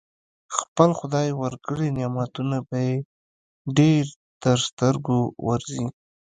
خپل 0.57 0.89
خدای 0.99 1.29
ورکړي 1.41 1.87
نعمتونه 1.97 2.57
به 2.69 2.79
يې 2.87 2.93
ډېر 3.77 4.03
تر 4.43 4.57
سترګو 4.67 5.19
ورځي. 5.47 5.85